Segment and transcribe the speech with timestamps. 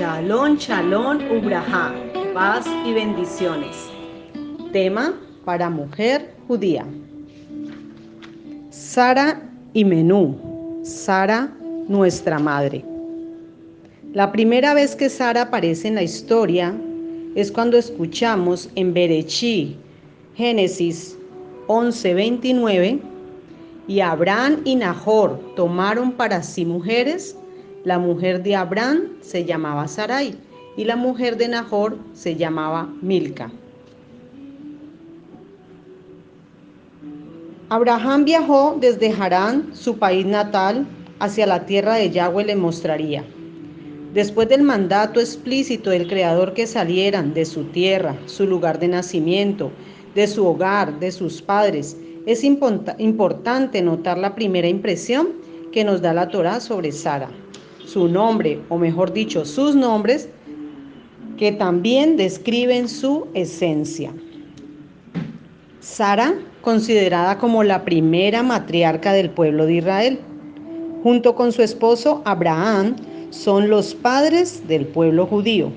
[0.00, 1.92] Shalom, shalom, ubraja,
[2.32, 3.76] paz y bendiciones.
[4.72, 5.12] Tema
[5.44, 6.86] para mujer judía.
[8.70, 9.42] Sara
[9.74, 11.52] y Menú, Sara,
[11.86, 12.82] nuestra madre.
[14.14, 16.74] La primera vez que Sara aparece en la historia
[17.34, 19.76] es cuando escuchamos en Berechi,
[20.34, 21.18] Génesis
[21.66, 23.02] 11:29,
[23.86, 27.36] y Abraham y Nahor tomaron para sí mujeres
[27.84, 30.34] la mujer de Abraham se llamaba Sarai
[30.76, 33.50] y la mujer de Nahor se llamaba Milca.
[37.70, 40.86] Abraham viajó desde Harán, su país natal,
[41.20, 43.24] hacia la tierra de Yahweh le mostraría.
[44.12, 49.70] Después del mandato explícito del Creador que salieran de su tierra, su lugar de nacimiento,
[50.16, 55.28] de su hogar, de sus padres, es importante notar la primera impresión
[55.72, 57.30] que nos da la Torah sobre Sara
[57.92, 60.28] su nombre, o mejor dicho, sus nombres,
[61.36, 64.12] que también describen su esencia.
[65.80, 70.20] Sara, considerada como la primera matriarca del pueblo de Israel,
[71.02, 72.94] junto con su esposo Abraham,
[73.30, 75.72] son los padres del pueblo judío.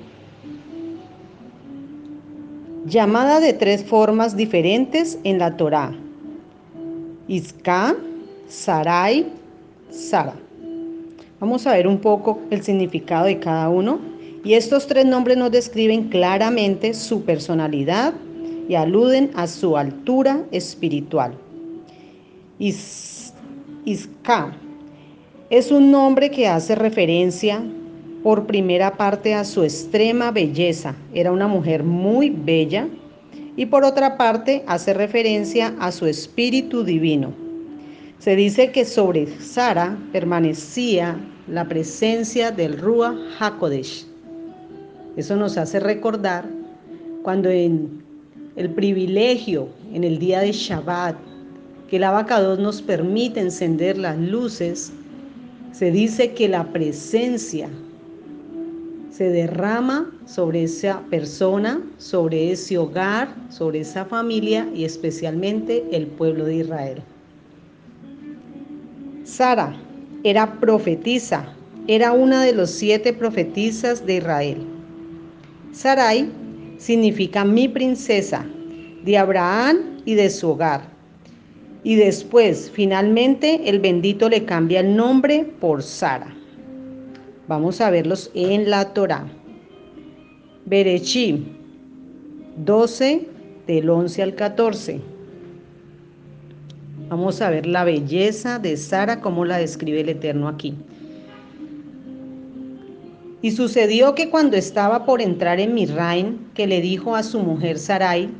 [2.86, 5.92] Llamada de tres formas diferentes en la Torá.
[7.26, 7.96] Isca,
[8.46, 9.26] Sarai,
[9.90, 10.43] Sara.
[11.44, 13.98] Vamos a ver un poco el significado de cada uno.
[14.42, 18.14] Y estos tres nombres nos describen claramente su personalidad
[18.66, 21.34] y aluden a su altura espiritual.
[22.58, 24.56] Isca
[25.50, 27.62] es un nombre que hace referencia
[28.22, 30.94] por primera parte a su extrema belleza.
[31.12, 32.88] Era una mujer muy bella.
[33.54, 37.34] Y por otra parte hace referencia a su espíritu divino.
[38.18, 44.06] Se dice que sobre Sara permanecía la presencia del Rúa HaKodesh.
[45.16, 46.48] Eso nos hace recordar
[47.22, 48.02] cuando en
[48.56, 51.16] el privilegio, en el día de Shabbat,
[51.88, 54.92] que el abacados nos permite encender las luces,
[55.72, 57.68] se dice que la presencia
[59.10, 66.44] se derrama sobre esa persona, sobre ese hogar, sobre esa familia y especialmente el pueblo
[66.46, 67.02] de Israel.
[69.24, 69.83] Sara
[70.24, 71.46] era profetisa,
[71.86, 74.56] era una de los siete profetisas de Israel.
[75.72, 76.30] Sarai
[76.78, 78.46] significa mi princesa,
[79.04, 80.88] de Abraham y de su hogar.
[81.82, 86.34] Y después, finalmente, el bendito le cambia el nombre por Sara.
[87.46, 89.26] Vamos a verlos en la Torá.
[90.64, 91.44] Berechi
[92.56, 93.28] 12
[93.66, 95.13] del 11 al 14.
[97.08, 100.74] Vamos a ver la belleza de Sara, como la describe el Eterno aquí.
[103.42, 107.78] Y sucedió que cuando estaba por entrar en Misraim, que le dijo a su mujer
[107.78, 108.30] Sarai,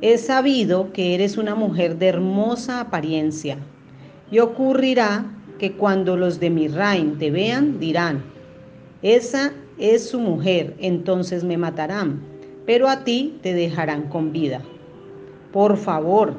[0.00, 3.56] he sabido que eres una mujer de hermosa apariencia,
[4.32, 5.24] y ocurrirá
[5.58, 8.24] que cuando los de Misraim te vean, dirán,
[9.02, 12.20] esa es su mujer, entonces me matarán,
[12.66, 14.60] pero a ti te dejarán con vida.
[15.52, 16.34] Por favor,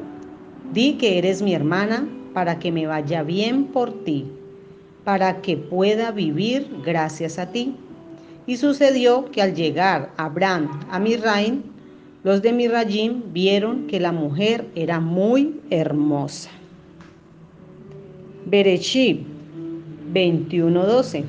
[0.74, 4.26] Di que eres mi hermana para que me vaya bien por ti,
[5.04, 7.76] para que pueda vivir gracias a ti.
[8.46, 11.64] Y sucedió que al llegar Abraham a Mirraim,
[12.24, 16.50] los de Mirrayim vieron que la mujer era muy hermosa.
[18.46, 19.26] Bereshit
[20.14, 21.24] 21:12.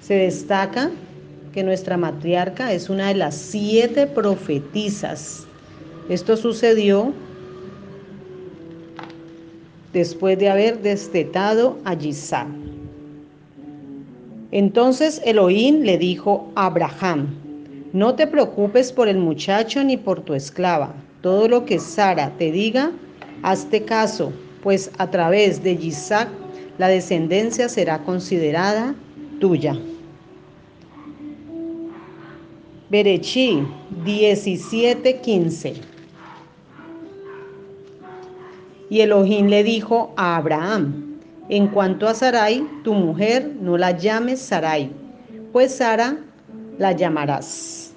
[0.00, 0.90] Se destaca
[1.52, 5.46] que nuestra matriarca es una de las siete profetisas.
[6.08, 7.12] Esto sucedió
[9.96, 12.46] después de haber destetado a Gisá.
[14.50, 17.28] Entonces Elohim le dijo a Abraham,
[17.94, 20.94] no te preocupes por el muchacho ni por tu esclava.
[21.22, 22.92] Todo lo que Sara te diga,
[23.42, 26.28] hazte caso, pues a través de Isaac
[26.76, 28.94] la descendencia será considerada
[29.40, 29.78] tuya.
[32.90, 33.66] Berechi
[34.04, 35.95] 17:15
[38.88, 41.18] y Elohim le dijo a Abraham,
[41.48, 44.90] en cuanto a Sarai, tu mujer, no la llames Sarai,
[45.52, 46.16] pues Sara
[46.78, 47.94] la llamarás.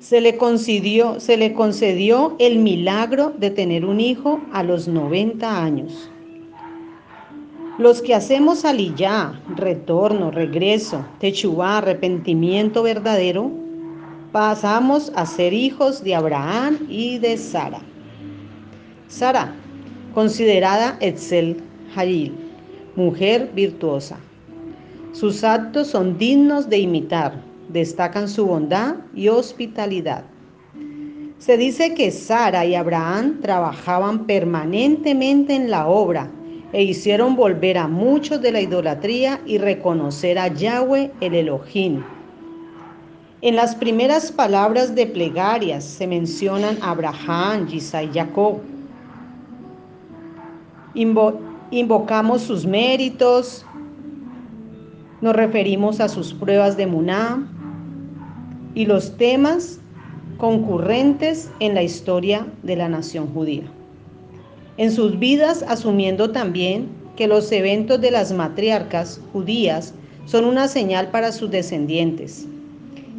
[0.00, 1.16] Se le, concedió,
[2.38, 6.10] el milagro de tener un hijo a los 90 años.
[7.78, 13.50] Los que hacemos aliyá, retorno, regreso, techubá, arrepentimiento verdadero,
[14.30, 17.80] pasamos a ser hijos de Abraham y de Sara.
[19.08, 19.54] Sara,
[20.14, 21.62] considerada Etzel
[21.94, 22.34] Hayil,
[22.96, 24.18] mujer virtuosa.
[25.12, 30.24] Sus actos son dignos de imitar, destacan su bondad y hospitalidad.
[31.38, 36.30] Se dice que Sara y Abraham trabajaban permanentemente en la obra
[36.72, 42.02] e hicieron volver a muchos de la idolatría y reconocer a Yahweh el Elohim.
[43.40, 47.80] En las primeras palabras de plegarias se mencionan Abraham, y
[48.12, 48.75] Jacob.
[51.70, 53.64] Invocamos sus méritos,
[55.20, 57.46] nos referimos a sus pruebas de Muná
[58.74, 59.80] y los temas
[60.38, 63.64] concurrentes en la historia de la nación judía.
[64.76, 69.94] En sus vidas asumiendo también que los eventos de las matriarcas judías
[70.26, 72.46] son una señal para sus descendientes.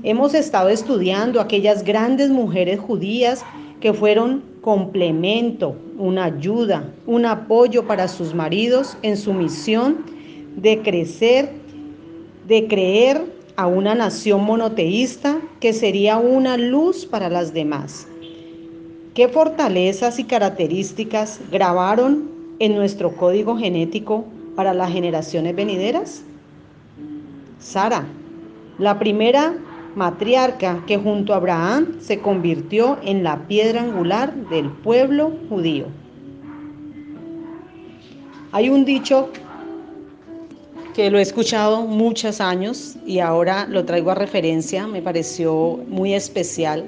[0.04, 3.44] Hemos estado estudiando aquellas grandes mujeres judías
[3.80, 10.04] que fueron complemento, una ayuda, un apoyo para sus maridos en su misión
[10.58, 11.54] de crecer,
[12.50, 13.24] de creer
[13.56, 18.10] a una nación monoteísta que sería una luz para las demás.
[19.14, 22.30] ¿Qué fortalezas y características grabaron
[22.60, 24.26] en nuestro código genético
[24.58, 26.24] para las generaciones venideras?
[27.58, 28.06] Sara,
[28.80, 29.56] la primera
[29.98, 35.88] matriarca que junto a Abraham se convirtió en la piedra angular del pueblo judío.
[38.52, 39.30] Hay un dicho
[40.94, 46.14] que lo he escuchado muchos años y ahora lo traigo a referencia, me pareció muy
[46.14, 46.86] especial,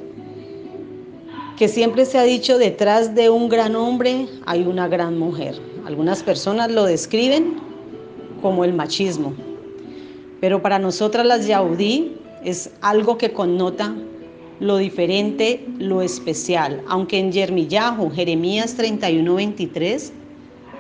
[1.58, 5.56] que siempre se ha dicho detrás de un gran hombre hay una gran mujer.
[5.84, 7.56] Algunas personas lo describen
[8.44, 9.34] como el machismo,
[10.40, 13.96] pero para nosotras las yaudí es algo que connota
[14.60, 20.14] lo diferente, lo especial, aunque en Yermillahu, Jeremías 31, 23,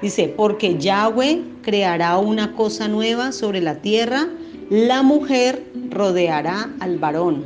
[0.01, 4.29] Dice, porque Yahweh creará una cosa nueva sobre la tierra,
[4.69, 7.43] la mujer rodeará al varón.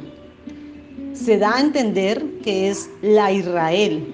[1.14, 4.06] Se da a entender que es la Israel,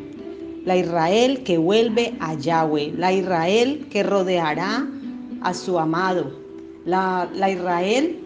[0.64, 4.88] la Israel que vuelve a Yahweh, la Israel que rodeará
[5.42, 6.32] a su amado,
[6.86, 8.20] la, la Israel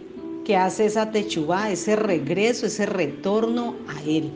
[0.45, 4.31] que hace esa techubá, ese regreso, ese retorno a Él.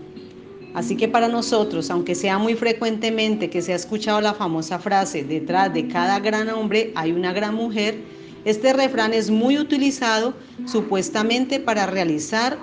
[0.74, 5.24] Así que para nosotros, aunque sea muy frecuentemente que se ha escuchado la famosa frase,
[5.24, 7.98] detrás de cada gran hombre hay una gran mujer,
[8.46, 10.34] este refrán es muy utilizado
[10.66, 12.58] supuestamente para realizar,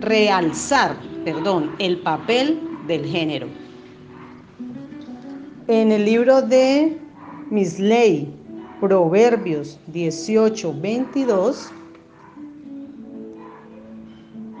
[0.00, 3.46] realzar, perdón, el papel del género.
[5.68, 6.98] En el libro de
[7.50, 8.28] Misley,
[8.80, 11.70] Proverbios 18, 22,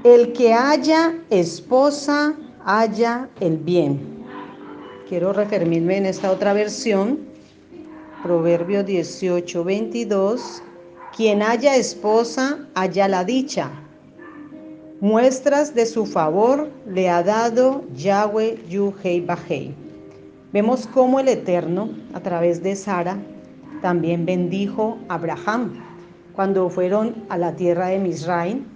[0.04, 2.34] el que haya esposa,
[2.64, 4.00] haya el bien.
[5.08, 7.20] Quiero referirme en esta otra versión,
[8.22, 10.62] Proverbio 18, 22.
[11.16, 13.70] Quien haya esposa, haya la dicha.
[15.00, 19.74] Muestras de su favor le ha dado Yahweh Yuhei Bajei.
[20.52, 23.18] Vemos cómo el Eterno, a través de Sara,
[23.82, 25.80] también bendijo a Abraham
[26.34, 28.71] cuando fueron a la tierra de Misraim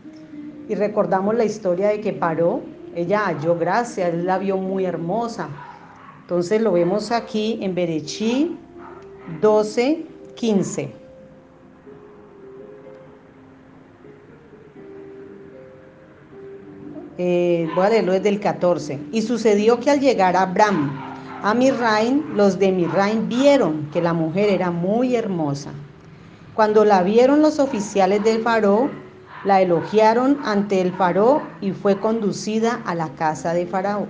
[0.68, 2.60] y recordamos la historia de que paró,
[2.94, 5.48] ella halló gracia, él la vio muy hermosa.
[6.22, 8.56] Entonces lo vemos aquí en Berechí
[9.40, 10.92] 12, 15.
[17.18, 18.99] Eh, voy a leerlo desde el 14.
[19.12, 20.90] Y sucedió que al llegar Abraham,
[21.42, 25.70] a Mirrain, los de Mirrain vieron que la mujer era muy hermosa.
[26.54, 29.05] Cuando la vieron los oficiales del faraón,
[29.47, 34.09] la elogiaron ante el faraón y fue conducida a la casa de faraón.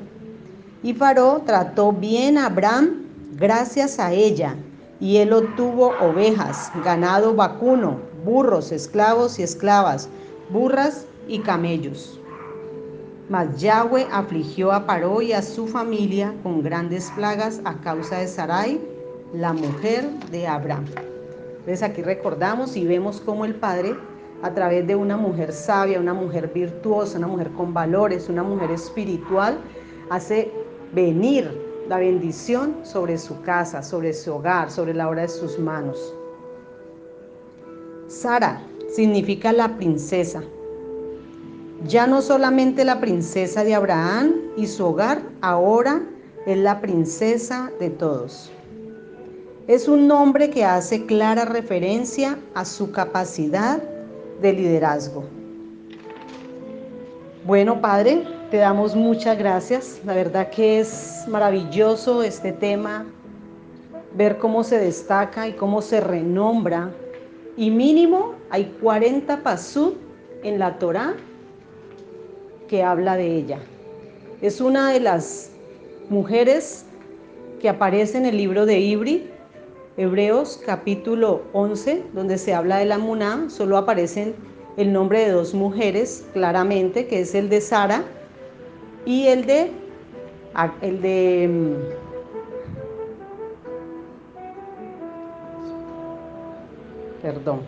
[0.82, 3.02] Y faraón trató bien a Abraham
[3.36, 4.56] gracias a ella,
[4.98, 10.08] y él obtuvo ovejas, ganado vacuno, burros, esclavos y esclavas,
[10.48, 12.18] burras y camellos.
[13.28, 18.28] Mas Yahweh afligió a Paró y a su familia con grandes plagas a causa de
[18.28, 18.80] Sarai,
[19.34, 20.86] la mujer de Abraham.
[21.58, 23.96] Entonces aquí recordamos y vemos cómo el Padre
[24.42, 28.70] a través de una mujer sabia, una mujer virtuosa, una mujer con valores, una mujer
[28.70, 29.58] espiritual,
[30.10, 30.50] hace
[30.92, 31.50] venir
[31.88, 36.14] la bendición sobre su casa, sobre su hogar, sobre la obra de sus manos.
[38.08, 40.42] Sara significa la princesa.
[41.86, 46.02] Ya no solamente la princesa de Abraham y su hogar, ahora
[46.46, 48.50] es la princesa de todos.
[49.66, 53.82] Es un nombre que hace clara referencia a su capacidad
[54.40, 55.24] de liderazgo.
[57.44, 60.00] Bueno, Padre, te damos muchas gracias.
[60.04, 63.06] La verdad que es maravilloso este tema,
[64.14, 66.90] ver cómo se destaca y cómo se renombra
[67.56, 69.94] Y mínimo hay 40 pasud
[70.42, 71.14] en la Torá
[72.68, 73.58] que habla de ella.
[74.42, 75.50] Es una de las
[76.10, 76.84] mujeres
[77.60, 79.30] que aparece en el libro de Ibri,
[79.98, 84.34] Hebreos capítulo 11, donde se habla de la Muná, solo aparecen
[84.76, 88.04] el nombre de dos mujeres claramente, que es el de Sara
[89.06, 89.70] y el de
[90.82, 91.74] el de mm,
[97.22, 97.60] perdón,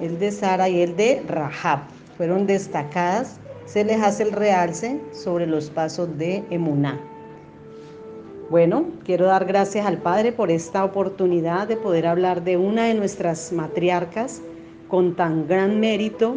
[0.00, 1.80] el de Sara y el de Rahab.
[2.18, 7.00] Fueron destacadas, se les hace el realce sobre los pasos de Emuná.
[8.50, 12.94] Bueno, quiero dar gracias al Padre por esta oportunidad de poder hablar de una de
[12.94, 14.40] nuestras matriarcas
[14.88, 16.36] con tan gran mérito,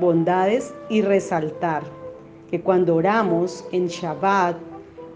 [0.00, 1.84] bondades y resaltar
[2.50, 4.56] que cuando oramos en Shabbat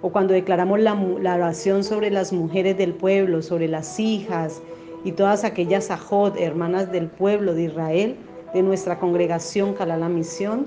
[0.02, 4.62] o cuando declaramos la, la oración sobre las mujeres del pueblo, sobre las hijas,
[5.02, 8.16] y todas aquellas ajot, hermanas del pueblo de Israel,
[8.54, 10.66] de nuestra congregación Calala Misión,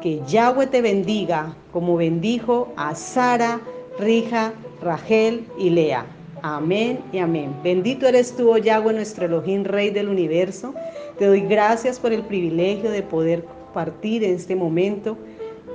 [0.00, 3.60] que Yahweh te bendiga como bendijo a Sara,
[3.98, 6.06] Rija, Rachel y Lea.
[6.42, 7.54] Amén y amén.
[7.64, 10.74] Bendito eres tú, oh Yahweh, nuestro Elohim, Rey del universo.
[11.18, 13.44] Te doy gracias por el privilegio de poder
[13.74, 15.16] partir en este momento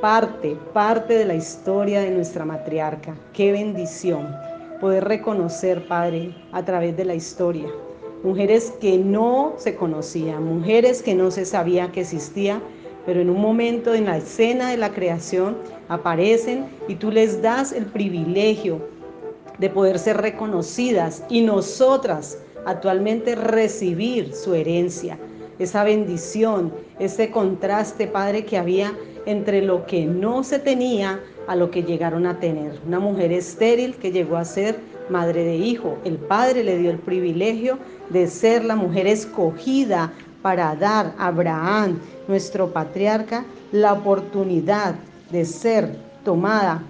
[0.01, 3.15] parte, parte de la historia de nuestra matriarca.
[3.33, 4.27] Qué bendición
[4.79, 7.67] poder reconocer, Padre, a través de la historia
[8.23, 12.61] mujeres que no se conocían, mujeres que no se sabía que existía,
[13.05, 15.57] pero en un momento en la escena de la creación
[15.89, 18.81] aparecen y tú les das el privilegio
[19.57, 25.17] de poder ser reconocidas y nosotras actualmente recibir su herencia,
[25.59, 28.93] esa bendición, ese contraste, Padre, que había
[29.25, 32.79] entre lo que no se tenía a lo que llegaron a tener.
[32.85, 34.79] Una mujer estéril que llegó a ser
[35.09, 35.97] madre de hijo.
[36.03, 37.77] El Padre le dio el privilegio
[38.09, 40.13] de ser la mujer escogida
[40.43, 44.93] para dar a Abraham, nuestro patriarca, la oportunidad
[45.31, 46.83] de ser tomada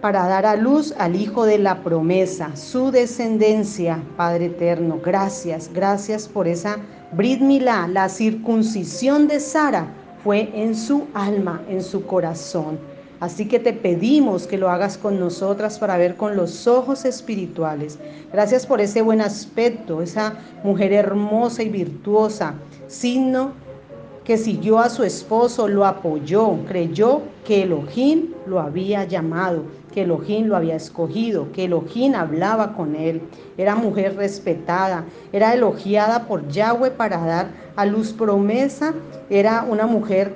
[0.00, 5.00] para dar a luz al Hijo de la promesa, su descendencia, Padre eterno.
[5.04, 6.76] Gracias, gracias por esa
[7.12, 9.88] Brit Milá, la circuncisión de Sara
[10.22, 12.78] fue en su alma, en su corazón.
[13.20, 17.98] Así que te pedimos que lo hagas con nosotras para ver con los ojos espirituales.
[18.32, 22.54] Gracias por ese buen aspecto, esa mujer hermosa y virtuosa,
[22.88, 23.52] signo
[24.26, 29.62] que siguió a su esposo, lo apoyó, creyó que Elohim lo había llamado,
[29.94, 33.22] que Elohim lo había escogido, que Elohim hablaba con él.
[33.56, 38.94] Era mujer respetada, era elogiada por Yahweh para dar a luz promesa,
[39.30, 40.34] era una mujer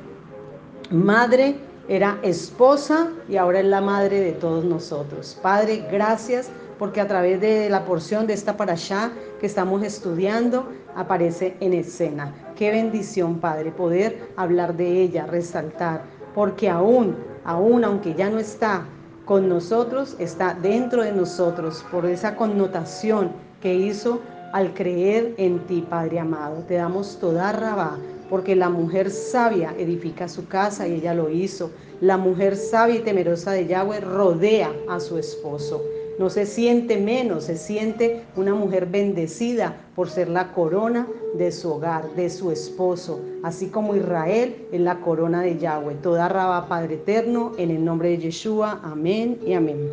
[0.90, 1.56] madre
[1.90, 5.36] era esposa y ahora es la madre de todos nosotros.
[5.42, 11.56] Padre, gracias porque a través de la porción de esta allá que estamos estudiando aparece
[11.58, 12.32] en escena.
[12.54, 18.86] Qué bendición, Padre, poder hablar de ella, resaltar, porque aún, aún aunque ya no está
[19.24, 24.20] con nosotros, está dentro de nosotros por esa connotación que hizo
[24.52, 26.62] al creer en ti, Padre amado.
[26.68, 27.98] Te damos toda rabá
[28.30, 31.70] porque la mujer sabia edifica su casa y ella lo hizo.
[32.00, 35.82] La mujer sabia y temerosa de Yahweh rodea a su esposo.
[36.18, 41.72] No se siente menos, se siente una mujer bendecida por ser la corona de su
[41.72, 45.96] hogar, de su esposo, así como Israel es la corona de Yahweh.
[46.02, 49.90] Toda raba Padre eterno, en el nombre de Yeshua, amén y amén.